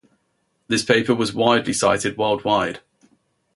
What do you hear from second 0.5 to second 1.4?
This paper was